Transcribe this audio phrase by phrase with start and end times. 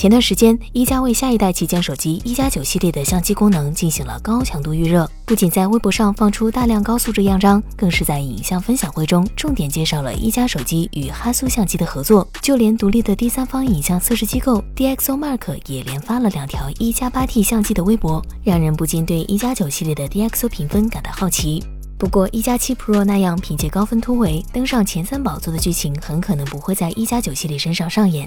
[0.00, 12.26] 前段时间，一加为下一代旗舰手机一加九系列的相机功能进行了高强度预热，不仅在微博上放出大量高素质样张，更是在影像分享会中重点介绍了一加手机与哈苏相机的合作。
[12.40, 21.62] 就连独立的第三方影像测试机构 DxOMark 也连发了两条一加八 T 相机的微博，让人不禁对一加九系列的 DxO 评分感到好奇。
[21.98, 28.26] 不过，一加七 Pro 那样凭借高分突围登上前三宝座的剧情，很可能不会在一加九系列身上上演。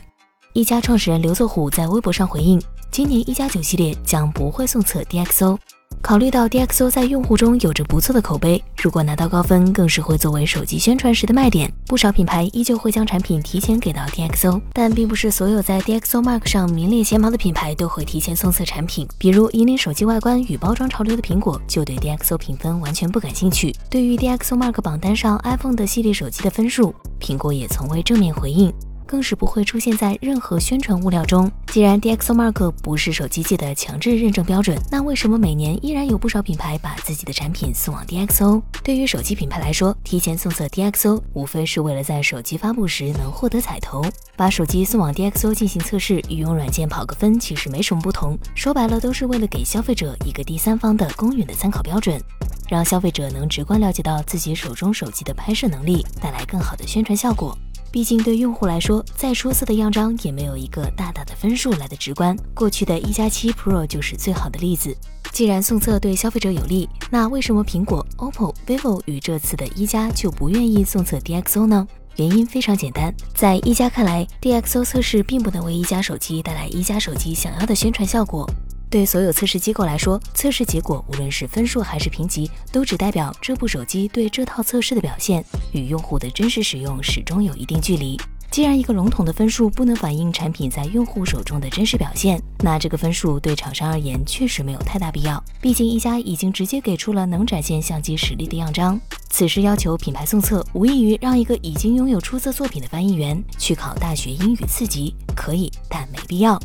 [0.53, 2.61] 一加创始人刘作虎在微博上回应，
[2.91, 5.57] 今年一加九系列将不会送测 DxO。
[5.99, 11.73] 考虑到 DxO 在用户中有着不错的口碑，如果拿到高分，更是会作为手机宣传时的卖点。
[11.87, 19.07] 不少品牌依旧会将产品提前给到 DxO，但并不是所有在 DxOMark 上名列前茅的品牌都会提前送测产品。
[19.17, 23.75] 比如引领手机外观与包装潮流的苹果，就对 DxO 评分完全不感兴趣。
[23.89, 28.71] 对于 DxOMark 榜单上 iPhone 的系列手机的分数，苹果也从未正面回应。
[29.13, 31.51] 更是不会出现在任何宣传物料中。
[31.67, 38.59] 既然 DxOMark 不是手机界的强制认证标准，那为什么每年依然有不少品牌把自己的产品送往 DxO？
[38.83, 44.03] 对于手机品牌来说，提前送测 DxO 无非是为了在手机发布时能获得彩头。
[44.35, 48.35] 把手机送往 DxO 进行测试，与用软件跑个分其实没什么不同。
[48.55, 52.19] 说白了，都是为了给消费者一个第三方的公允的参考标准，
[52.67, 57.55] 让消费者能直观了解到自己手中手机的拍摄能力，带来更好的宣传效果。
[57.93, 62.35] 毕竟，对用户来说，再出色的样张也没有一个大大的分数来的直观。
[62.55, 64.97] 过去的一加七 Pro 就是最好的例子。
[65.31, 71.87] 既然送测对消费者有利，那为什么苹果、OPPO、vivo 与这次的一加就不愿意送测 DxO 呢？
[72.15, 78.49] 原因非常简单，在一加看来，DxO 测试并不能为一加手机带来一加手机想要的宣传效果。
[78.93, 88.15] 对所有测试机构来说，测试结果无论是分数还是评级，都只代表这部手机对这套测试的表现与用户的真实使用始终有一定距离。
[88.51, 95.43] 既然一个笼统的分数不能反映产品在用户手中的真实表现，那这个分数对厂商而言确实没有太大必要。
[95.59, 99.01] 毕竟一加已经直接给出了能展现相机实力的样张，
[99.31, 105.15] 此时要求品牌送测，无异于让一个已经拥有出色作品的翻译员去考大学英语四级。
[105.35, 106.61] 可以，但没必要。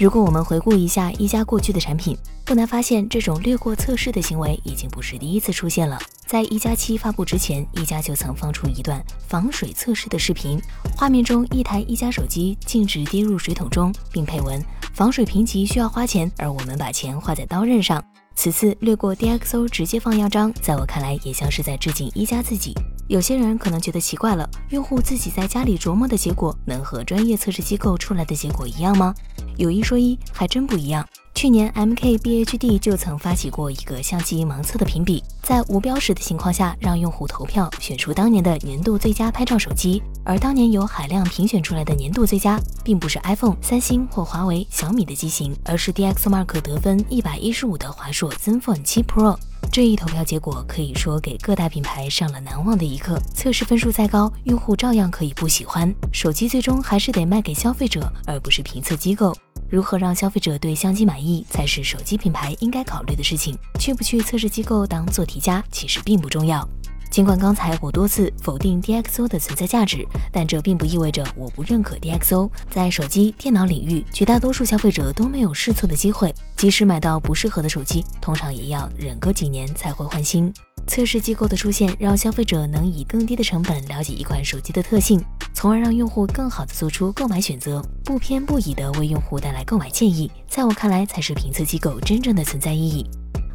[0.00, 2.16] 如果我们回顾一下一加过去的产品，
[2.46, 6.00] 不难发现，这种略过测试的行为已经不是第一次出现了。
[6.24, 10.58] 在一加七发布之前，一加就曾放出一段防水测试的视频，
[10.96, 14.58] 画面中一台一加手机径直跌入水桶中，并配文
[14.94, 18.02] “防水评级需要花钱，而我们把钱花在刀刃上”。
[18.34, 22.72] 此次略过 DxO 直接放样张，在我看来也像是在致敬一加自己。
[23.10, 29.12] 有些人可能觉得奇怪了，用户自己在家里琢磨的结果，能和专业测试机构出来的结果一样吗？
[29.56, 31.04] 有一说一，还真不一样。
[31.34, 40.00] 去年 MKBHD 就曾发起过一个相机盲测的评比，在无标识的情况下，让用户投票选出当年的年度最佳拍照手机。
[40.24, 49.36] 而当年由海量评选出来的年度最佳，并不是 iPhone、三星或华为、小米的机型，而是 DxOMark 得分一百一十五的华硕 ZenFone 7 Pro。
[49.72, 53.16] 这一投票结果可以说给各大品牌上了难忘的一课。
[53.32, 55.94] 测试分数再高，用户照样可以不喜欢。
[56.12, 59.32] 手机最终还是得卖给消费者，而不是评测机构。
[59.68, 63.56] 如何让消费者对相机满意，才是手机品牌应该考虑的事情。
[63.78, 66.68] 去不去测试机构当做题家，其实并不重要。
[67.10, 72.48] 尽管刚才我多次否定 DxO 的存在价值，但这并不意味着我不认可 DxO。
[72.70, 80.52] 在手机、电脑领域，绝大多数消费者都没有试错的机会，即使买到不适合的手机，通常也要忍个几年才会换新。
[80.86, 85.22] 测试机构的出现，让消费者能以更低的成本了解一款手机的特性，
[85.52, 90.30] 从而让用户更好的做出购买选择，不偏不倚的为用户带来购买建议。
[90.48, 93.04] 在我看来，才是评测机构真正的存在意义。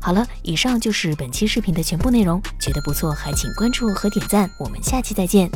[0.06, 5.50] 好了，以上就是本期视频的全部内容，觉得不错还请关注和点赞，我们下期再见。